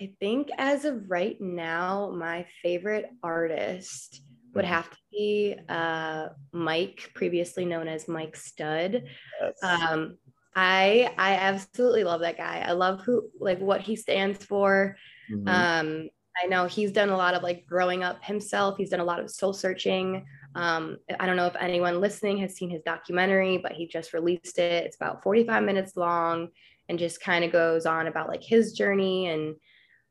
I 0.02 0.10
think 0.18 0.48
as 0.58 0.84
of 0.84 1.08
right 1.08 1.40
now, 1.40 2.10
my 2.10 2.44
favorite 2.60 3.08
artist 3.22 4.22
would 4.52 4.64
mm-hmm. 4.64 4.74
have 4.74 4.90
to 4.90 4.96
be 5.12 5.54
uh, 5.68 6.28
Mike, 6.52 7.10
previously 7.14 7.64
known 7.64 7.86
as 7.86 8.08
Mike 8.08 8.34
Stud. 8.34 9.04
Yes. 9.40 9.52
Um, 9.62 10.18
I 10.56 11.14
I 11.16 11.34
absolutely 11.34 12.02
love 12.02 12.20
that 12.22 12.36
guy. 12.36 12.64
I 12.66 12.72
love 12.72 13.02
who 13.02 13.30
like 13.38 13.60
what 13.60 13.80
he 13.80 13.94
stands 13.94 14.44
for. 14.44 14.96
Mm-hmm. 15.32 15.48
Um, 15.48 16.08
I 16.42 16.48
know 16.48 16.66
he's 16.66 16.90
done 16.90 17.10
a 17.10 17.16
lot 17.16 17.34
of 17.34 17.44
like 17.44 17.64
growing 17.68 18.02
up 18.02 18.24
himself. 18.24 18.76
He's 18.78 18.90
done 18.90 18.98
a 18.98 19.04
lot 19.04 19.20
of 19.20 19.30
soul 19.30 19.52
searching. 19.52 20.26
Um, 20.56 20.96
I 21.20 21.26
don't 21.26 21.36
know 21.36 21.46
if 21.46 21.56
anyone 21.60 22.00
listening 22.00 22.38
has 22.38 22.56
seen 22.56 22.70
his 22.70 22.82
documentary, 22.82 23.58
but 23.58 23.72
he 23.72 23.86
just 23.86 24.14
released 24.14 24.58
it. 24.58 24.84
It's 24.84 24.96
about 24.96 25.22
45 25.22 25.62
minutes 25.62 25.96
long 25.96 26.48
and 26.88 26.98
just 26.98 27.22
kind 27.22 27.44
of 27.44 27.52
goes 27.52 27.86
on 27.86 28.08
about 28.08 28.28
like 28.28 28.42
his 28.42 28.72
journey 28.72 29.28
and 29.28 29.54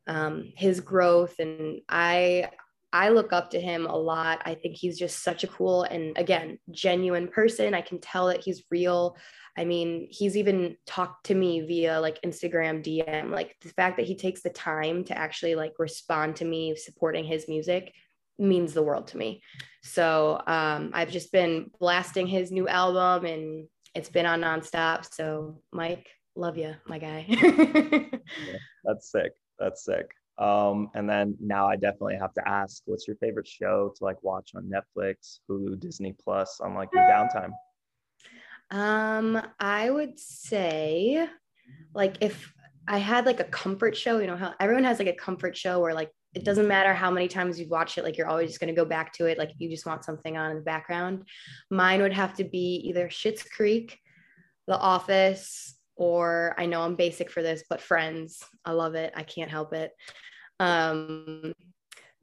um, 0.08 0.51
his 0.55 0.79
growth. 0.79 1.36
And 1.39 1.81
I, 1.88 2.50
I 2.93 3.10
look 3.10 3.31
up 3.31 3.51
to 3.51 3.60
him 3.60 3.86
a 3.86 3.96
lot. 3.96 4.41
I 4.46 4.55
think 4.55 4.75
he's 4.75 5.00
just 5.00 5.24
such 5.24 5.43
a 5.43 5.48
cool 5.48 5.84
and 5.84 6.17
again, 6.17 6.60
genuine 6.72 7.27
person. 7.27 7.74
I 7.74 7.81
can 7.81 8.00
tell 8.00 8.27
that 8.27 8.43
he's 8.43 8.63
real. 8.70 9.15
I 9.58 9.65
mean, 9.65 10.08
he's 10.10 10.38
even 10.38 10.77
talked 10.86 11.27
to 11.27 11.36
me 11.36 11.62
via 11.62 12.00
like 12.00 12.22
Instagram 12.22 12.84
DM. 12.84 13.31
Like 13.31 13.55
the 13.62 13.70
fact 13.70 13.98
that 13.98 14.05
he 14.05 14.15
takes 14.15 14.41
the 14.41 14.50
time 14.50 15.03
to 15.05 15.17
actually 15.17 15.55
like 15.55 15.74
respond 15.79 16.38
to 16.38 16.46
me 16.46 16.75
supporting 16.75 17.25
his 17.25 17.48
music 17.48 17.93
means 18.38 18.74
the 18.74 18.84
world 18.84 19.08
to 19.08 19.17
me. 19.17 19.41
So 19.84 20.41
um, 20.48 20.91
I've 20.93 21.12
just 21.12 21.31
been 21.31 21.70
blasting 21.79 22.27
his 22.27 22.51
new 22.51 22.67
album 22.67 23.25
and 23.25 23.67
it's 23.96 24.10
been 24.10 24.25
on 24.25 24.41
nonstop. 24.41 25.05
So 25.13 25.62
Mike, 25.72 26.10
love 26.36 26.58
you, 26.58 26.75
my 26.86 26.98
guy. 26.98 27.25
that's 28.84 29.12
sick. 29.12 29.31
That's 29.62 29.86
sick. 29.86 30.12
Um, 30.39 30.89
and 30.96 31.08
then 31.08 31.38
now 31.39 31.68
I 31.68 31.75
definitely 31.75 32.18
have 32.18 32.34
to 32.34 32.48
ask, 32.48 32.82
what's 32.86 33.08
your 33.08 33.15
favorite 33.18 33.48
show 33.48 33.94
to 33.96 34.03
like 34.03 34.22
watch 34.24 34.51
on 34.56 34.63
Netflix, 34.63 35.39
Hulu, 35.48 35.80
Disney 35.80 36.15
Plus 36.20 36.60
on 36.60 36.74
like 36.74 36.89
your 36.91 37.03
downtime? 37.03 37.51
Um, 38.72 39.39
I 39.60 39.91
would 39.91 40.18
say 40.18 41.27
like 41.94 42.15
if 42.22 42.53
I 42.88 42.98
had 42.98 43.27
like 43.27 43.39
a 43.39 43.46
comfort 43.46 43.96
show, 43.96 44.18
you 44.18 44.25
know 44.25 44.36
how 44.36 44.56
everyone 44.60 44.86
has 44.86 44.98
like 44.98 45.08
a 45.08 45.13
comfort 45.13 45.56
show 45.56 45.80
where 45.80 45.94
like 45.94 46.10
it 46.34 46.44
doesn't 46.44 46.68
matter 46.68 46.94
how 46.94 47.12
many 47.12 47.27
times 47.27 47.60
you've 47.60 47.70
watched 47.70 48.00
it, 48.00 48.03
like 48.03 48.18
you're 48.18 48.30
always 48.30 48.50
just 48.50 48.60
gonna 48.60 48.74
go 48.74 48.86
back 48.86 49.13
to 49.13 49.25
it. 49.27 49.38
Like 49.38 49.51
if 49.51 49.60
you 49.60 49.70
just 49.70 49.86
want 49.86 50.03
something 50.03 50.38
on 50.38 50.50
in 50.50 50.58
the 50.58 50.63
background. 50.63 51.27
Mine 51.70 52.01
would 52.01 52.13
have 52.13 52.34
to 52.38 52.46
be 52.46 52.82
either 52.88 53.10
Schitt's 53.10 53.44
Creek, 53.44 54.00
The 54.68 54.77
Office, 54.77 55.75
or 56.01 56.55
I 56.58 56.65
know 56.65 56.81
I'm 56.81 56.96
basic 56.96 57.29
for 57.29 57.43
this, 57.43 57.63
but 57.70 57.79
Friends. 57.79 58.43
I 58.65 58.72
love 58.72 58.96
it. 58.96 59.13
I 59.15 59.22
can't 59.22 59.51
help 59.51 59.72
it. 59.72 59.91
Um, 60.60 61.53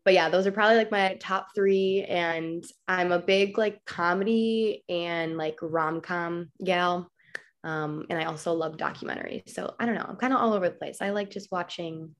but 0.05 0.15
yeah, 0.15 0.29
those 0.29 0.49
are 0.49 0.51
probably 0.51 0.79
like 0.79 0.91
my 0.91 1.17
top 1.21 1.55
three. 1.55 2.05
And 2.09 2.65
I'm 2.89 3.13
a 3.13 3.21
big 3.21 3.57
like 3.57 3.85
comedy 3.85 4.83
and 4.89 5.37
like 5.37 5.61
rom 5.63 6.01
com 6.01 6.51
gal. 6.65 7.09
Um, 7.63 8.05
and 8.11 8.19
I 8.19 8.25
also 8.25 8.53
love 8.53 8.79
documentaries. 8.79 9.51
So 9.51 9.73
I 9.79 9.87
don't 9.87 9.95
know. 9.95 10.07
I'm 10.09 10.17
kind 10.17 10.33
of 10.33 10.41
all 10.41 10.55
over 10.55 10.69
the 10.69 10.75
place. 10.75 10.99
I 11.01 11.11
like 11.11 11.31
just 11.31 11.53
watching 11.53 12.17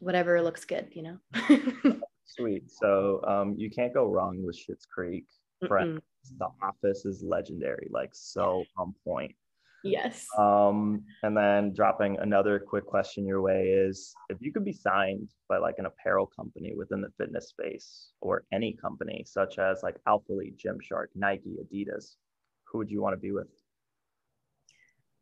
whatever 0.00 0.42
looks 0.42 0.66
good, 0.66 0.88
you 0.92 1.02
know? 1.02 2.00
Sweet. 2.26 2.70
So 2.70 3.22
um, 3.26 3.54
you 3.56 3.70
can't 3.70 3.94
go 3.94 4.04
wrong 4.04 4.44
with 4.44 4.54
Schitt's 4.54 4.84
Creek. 4.84 5.24
Friends. 5.66 6.02
The 6.38 6.48
Office 6.62 7.06
is 7.06 7.22
legendary, 7.22 7.88
like 7.90 8.10
so 8.12 8.64
on 8.76 8.94
point. 9.02 9.34
Yes. 9.82 10.26
Um, 10.38 11.04
and 11.22 11.36
then 11.36 11.72
dropping 11.72 12.18
another 12.18 12.58
quick 12.58 12.86
question 12.86 13.26
your 13.26 13.40
way 13.40 13.68
is 13.68 14.12
if 14.28 14.38
you 14.40 14.52
could 14.52 14.64
be 14.64 14.72
signed 14.72 15.30
by 15.48 15.58
like 15.58 15.76
an 15.78 15.86
apparel 15.86 16.26
company 16.26 16.74
within 16.76 17.00
the 17.00 17.10
fitness 17.18 17.48
space 17.48 18.10
or 18.20 18.44
any 18.52 18.74
company 18.74 19.24
such 19.26 19.58
as 19.58 19.82
like 19.82 19.96
Alphalete, 20.06 20.56
Gymshark, 20.56 21.06
Nike, 21.14 21.56
Adidas, 21.62 22.16
who 22.64 22.78
would 22.78 22.90
you 22.90 23.00
want 23.00 23.14
to 23.14 23.20
be 23.20 23.32
with? 23.32 23.48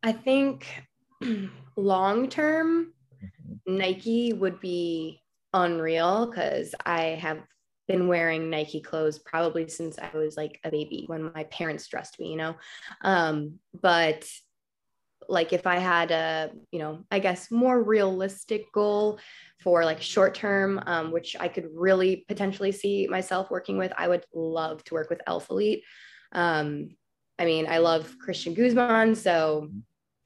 I 0.03 0.11
think 0.11 0.67
long 1.75 2.29
term, 2.29 2.93
mm-hmm. 3.23 3.77
Nike 3.77 4.33
would 4.33 4.59
be 4.59 5.21
unreal 5.53 6.27
because 6.27 6.75
I 6.85 7.01
have 7.01 7.39
been 7.87 8.07
wearing 8.07 8.49
Nike 8.49 8.79
clothes 8.79 9.17
probably 9.17 9.67
since 9.67 9.97
I 9.97 10.15
was 10.15 10.37
like 10.37 10.59
a 10.63 10.69
baby 10.69 11.05
when 11.07 11.31
my 11.33 11.43
parents 11.45 11.87
dressed 11.87 12.19
me, 12.19 12.29
you 12.31 12.37
know. 12.37 12.55
Um, 13.01 13.55
but 13.81 14.29
like 15.29 15.53
if 15.53 15.67
I 15.67 15.77
had 15.77 16.11
a, 16.11 16.49
you 16.71 16.79
know, 16.79 17.05
I 17.11 17.19
guess 17.19 17.51
more 17.51 17.81
realistic 17.81 18.71
goal 18.73 19.19
for 19.61 19.85
like 19.85 20.01
short 20.01 20.33
term, 20.33 20.81
um, 20.87 21.11
which 21.11 21.35
I 21.39 21.47
could 21.47 21.69
really 21.73 22.25
potentially 22.27 22.71
see 22.71 23.07
myself 23.07 23.51
working 23.51 23.77
with, 23.77 23.93
I 23.95 24.07
would 24.07 24.25
love 24.33 24.83
to 24.85 24.95
work 24.95 25.09
with 25.09 25.21
Alphalete. 25.27 25.83
Um, 26.31 26.95
I 27.37 27.45
mean, 27.45 27.67
I 27.69 27.77
love 27.77 28.15
Christian 28.19 28.55
Guzman, 28.55 29.15
so 29.15 29.69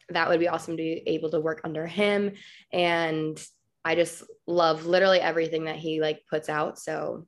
that 0.10 0.29
would 0.29 0.39
be 0.39 0.48
awesome 0.48 0.77
to 0.77 0.83
be 0.83 1.03
able 1.05 1.29
to 1.31 1.39
work 1.39 1.62
under 1.63 1.86
him. 1.86 2.31
And 2.72 3.43
I 3.86 3.95
just 3.95 4.24
love 4.48 4.86
literally 4.86 5.19
everything 5.19 5.65
that 5.65 5.75
he 5.75 6.01
like 6.01 6.22
puts 6.29 6.48
out. 6.48 6.79
So 6.79 7.27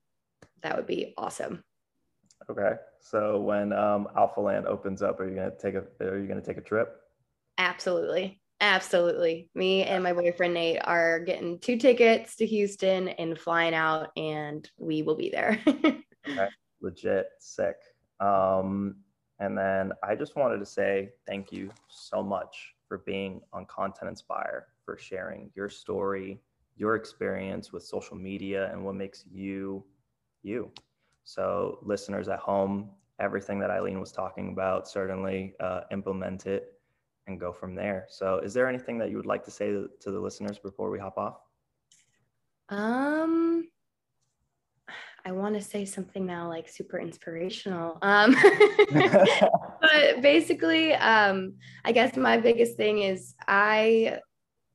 that 0.63 0.77
would 0.77 0.87
be 0.87 1.13
awesome. 1.17 1.63
Okay. 2.49 2.73
So 3.01 3.39
when 3.39 3.73
um, 3.73 4.07
Alphaland 4.17 4.65
opens 4.65 5.01
up, 5.01 5.19
are 5.19 5.27
you 5.27 5.35
gonna 5.35 5.51
take 5.51 5.75
a 5.75 5.83
are 6.01 6.19
you 6.19 6.27
gonna 6.27 6.41
take 6.41 6.57
a 6.57 6.61
trip? 6.61 7.01
Absolutely. 7.57 8.41
Absolutely. 8.61 9.49
Me 9.53 9.83
and 9.83 10.01
my 10.03 10.13
boyfriend 10.13 10.53
Nate 10.53 10.79
are 10.83 11.19
getting 11.19 11.59
two 11.59 11.77
tickets 11.77 12.37
to 12.37 12.45
Houston 12.45 13.09
and 13.09 13.37
flying 13.37 13.73
out, 13.73 14.11
and 14.15 14.69
we 14.77 15.01
will 15.01 15.15
be 15.15 15.29
there. 15.29 15.59
okay. 15.67 16.47
Legit 16.81 17.27
sick. 17.39 17.75
Um, 18.19 18.95
and 19.39 19.57
then 19.57 19.91
I 20.03 20.15
just 20.15 20.37
wanted 20.37 20.59
to 20.59 20.65
say 20.65 21.09
thank 21.27 21.51
you 21.51 21.69
so 21.89 22.23
much 22.23 22.75
for 22.87 22.99
being 22.99 23.41
on 23.51 23.65
Content 23.65 24.09
Inspire, 24.09 24.67
for 24.85 24.97
sharing 24.97 25.51
your 25.53 25.67
story, 25.67 26.39
your 26.77 26.95
experience 26.95 27.73
with 27.73 27.83
social 27.83 28.15
media, 28.15 28.71
and 28.71 28.85
what 28.85 28.95
makes 28.95 29.25
you 29.29 29.83
you. 30.43 30.71
So, 31.25 31.79
listeners 31.81 32.29
at 32.29 32.39
home, 32.39 32.91
everything 33.19 33.59
that 33.59 33.71
Eileen 33.71 33.99
was 33.99 34.11
talking 34.11 34.53
about, 34.53 34.87
certainly 34.87 35.55
uh, 35.59 35.81
implement 35.91 36.45
it 36.45 36.74
and 37.27 37.39
go 37.39 37.51
from 37.51 37.75
there. 37.75 38.05
So, 38.09 38.39
is 38.39 38.53
there 38.53 38.67
anything 38.67 38.97
that 38.99 39.09
you 39.09 39.17
would 39.17 39.25
like 39.25 39.43
to 39.45 39.51
say 39.51 39.67
to, 39.69 39.89
to 40.01 40.11
the 40.11 40.19
listeners 40.19 40.59
before 40.59 40.89
we 40.89 40.99
hop 40.99 41.17
off? 41.17 41.39
Um, 42.69 43.67
I 45.25 45.31
want 45.31 45.55
to 45.55 45.61
say 45.61 45.85
something 45.85 46.25
now 46.25 46.47
like 46.47 46.69
super 46.69 46.99
inspirational. 46.99 47.97
Um, 48.03 48.35
but 48.91 50.21
basically, 50.21 50.93
um, 50.93 51.55
I 51.83 51.91
guess 51.91 52.15
my 52.15 52.37
biggest 52.37 52.77
thing 52.77 53.01
is 53.01 53.33
I 53.47 54.19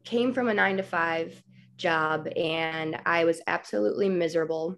came 0.05 0.35
from 0.35 0.49
a 0.49 0.55
nine 0.55 0.77
to 0.79 0.83
five 0.83 1.41
job 1.77 2.29
and 2.37 3.01
I 3.07 3.25
was 3.25 3.41
absolutely 3.47 4.09
miserable. 4.09 4.77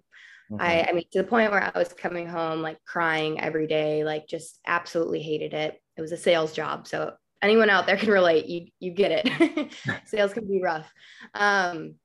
Mm-hmm. 0.51 0.61
I, 0.61 0.87
I 0.89 0.93
mean, 0.93 1.05
to 1.11 1.23
the 1.23 1.27
point 1.27 1.51
where 1.51 1.71
I 1.75 1.77
was 1.77 1.91
coming 1.93 2.27
home 2.27 2.61
like 2.61 2.77
crying 2.85 3.41
every 3.41 3.65
day, 3.65 4.03
like 4.03 4.27
just 4.27 4.59
absolutely 4.67 5.23
hated 5.23 5.53
it. 5.53 5.81
It 5.97 6.01
was 6.01 6.11
a 6.11 6.17
sales 6.17 6.53
job. 6.53 6.87
So 6.87 7.13
anyone 7.43 7.69
out 7.69 7.85
there 7.85 7.97
can 7.97 8.09
relate. 8.09 8.47
You 8.47 8.67
you 8.79 8.91
get 8.91 9.11
it. 9.25 9.73
Sales 10.05 10.33
can 10.33 10.47
be 10.47 10.61
rough. 10.63 10.91
Um, 11.33 11.95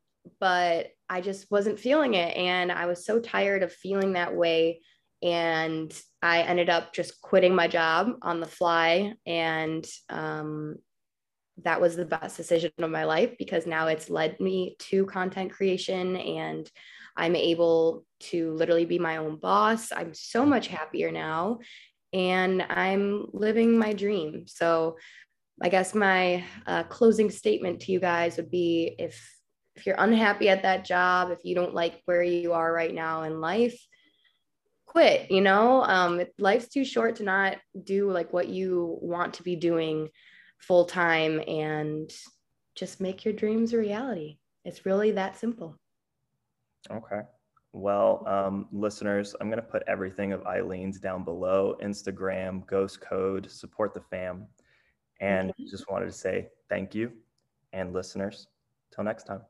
but 0.40 0.88
I 1.08 1.20
just 1.20 1.50
wasn't 1.50 1.80
feeling 1.80 2.14
it. 2.14 2.36
And 2.36 2.70
I 2.70 2.86
was 2.86 3.06
so 3.06 3.18
tired 3.18 3.62
of 3.62 3.72
feeling 3.72 4.12
that 4.12 4.34
way. 4.34 4.80
And 5.22 5.92
I 6.22 6.42
ended 6.42 6.68
up 6.68 6.92
just 6.92 7.20
quitting 7.22 7.54
my 7.54 7.68
job 7.68 8.10
on 8.22 8.40
the 8.40 8.46
fly. 8.46 9.14
And 9.26 9.86
um, 10.10 10.76
that 11.64 11.80
was 11.80 11.96
the 11.96 12.04
best 12.04 12.36
decision 12.36 12.70
of 12.78 12.90
my 12.90 13.04
life 13.04 13.36
because 13.38 13.66
now 13.66 13.88
it's 13.88 14.10
led 14.10 14.38
me 14.38 14.76
to 14.78 15.06
content 15.06 15.52
creation 15.52 16.16
and 16.16 16.70
I'm 17.16 17.34
able 17.34 18.04
to 18.20 18.52
literally 18.52 18.84
be 18.84 18.98
my 18.98 19.16
own 19.16 19.36
boss. 19.36 19.90
I'm 19.90 20.14
so 20.14 20.46
much 20.46 20.68
happier 20.68 21.10
now 21.10 21.58
and 22.12 22.62
I'm 22.62 23.26
living 23.32 23.76
my 23.76 23.92
dream. 23.92 24.44
So 24.46 24.96
I 25.60 25.68
guess 25.68 25.94
my 25.94 26.44
uh, 26.66 26.84
closing 26.84 27.30
statement 27.30 27.80
to 27.80 27.92
you 27.92 28.00
guys 28.00 28.36
would 28.36 28.50
be 28.50 28.94
if 28.98 29.34
if 29.74 29.86
you're 29.86 29.96
unhappy 29.98 30.48
at 30.48 30.62
that 30.62 30.84
job, 30.84 31.30
if 31.30 31.38
you 31.44 31.54
don't 31.54 31.74
like 31.74 32.02
where 32.04 32.22
you 32.22 32.52
are 32.52 32.72
right 32.72 32.92
now 32.92 33.22
in 33.22 33.40
life, 33.40 33.80
quit. 34.86 35.30
You 35.30 35.40
know, 35.40 35.84
um, 35.84 36.20
life's 36.38 36.68
too 36.68 36.84
short 36.84 37.16
to 37.16 37.22
not 37.22 37.58
do 37.84 38.10
like 38.10 38.32
what 38.32 38.48
you 38.48 38.98
want 39.00 39.34
to 39.34 39.44
be 39.44 39.54
doing 39.54 40.08
full 40.58 40.84
time 40.84 41.40
and 41.46 42.10
just 42.74 43.00
make 43.00 43.24
your 43.24 43.34
dreams 43.34 43.72
a 43.72 43.78
reality. 43.78 44.38
It's 44.64 44.84
really 44.84 45.12
that 45.12 45.36
simple. 45.36 45.76
Okay. 46.90 47.20
Well, 47.72 48.24
um, 48.26 48.66
listeners, 48.72 49.36
I'm 49.40 49.48
going 49.48 49.62
to 49.62 49.68
put 49.68 49.82
everything 49.86 50.32
of 50.32 50.42
Eileen's 50.46 50.98
down 50.98 51.22
below 51.22 51.76
Instagram, 51.82 52.66
Ghost 52.66 53.00
Code, 53.00 53.50
support 53.50 53.94
the 53.94 54.00
fam. 54.10 54.46
And 55.20 55.52
just 55.70 55.90
wanted 55.90 56.06
to 56.06 56.12
say 56.12 56.48
thank 56.68 56.94
you. 56.94 57.12
And 57.72 57.92
listeners, 57.92 58.48
till 58.94 59.04
next 59.04 59.24
time. 59.24 59.42